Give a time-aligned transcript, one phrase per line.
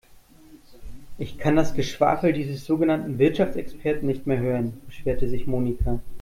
[1.19, 5.99] Ich kann das Geschwafel dieses sogenannten Wirtschaftsexperten nicht mehr hören, beschwerte sich Monika.